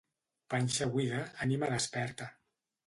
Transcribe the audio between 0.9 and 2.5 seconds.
buida, ànima desperta.